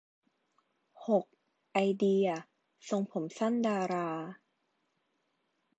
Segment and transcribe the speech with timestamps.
[1.07, 1.25] หก
[1.73, 2.27] ไอเดีย
[2.89, 4.09] ทรงผมสั้นดารา